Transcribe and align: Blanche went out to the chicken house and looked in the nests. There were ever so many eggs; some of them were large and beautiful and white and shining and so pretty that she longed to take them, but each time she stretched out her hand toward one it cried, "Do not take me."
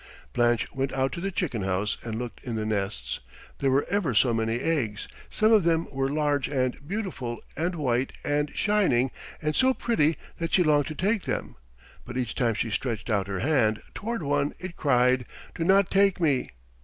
Blanche 0.33 0.67
went 0.73 0.91
out 0.93 1.11
to 1.11 1.21
the 1.21 1.29
chicken 1.29 1.61
house 1.61 1.95
and 2.01 2.15
looked 2.17 2.43
in 2.43 2.55
the 2.55 2.65
nests. 2.65 3.19
There 3.59 3.69
were 3.69 3.85
ever 3.87 4.15
so 4.15 4.33
many 4.33 4.59
eggs; 4.59 5.07
some 5.29 5.51
of 5.53 5.61
them 5.63 5.87
were 5.91 6.09
large 6.09 6.47
and 6.47 6.75
beautiful 6.87 7.39
and 7.55 7.75
white 7.75 8.11
and 8.25 8.49
shining 8.55 9.11
and 9.43 9.55
so 9.55 9.75
pretty 9.75 10.17
that 10.39 10.53
she 10.53 10.63
longed 10.63 10.87
to 10.87 10.95
take 10.95 11.25
them, 11.25 11.55
but 12.03 12.17
each 12.17 12.33
time 12.33 12.55
she 12.55 12.71
stretched 12.71 13.11
out 13.11 13.27
her 13.27 13.41
hand 13.41 13.79
toward 13.93 14.23
one 14.23 14.55
it 14.57 14.75
cried, 14.75 15.27
"Do 15.53 15.63
not 15.63 15.91
take 15.91 16.19
me." 16.19 16.49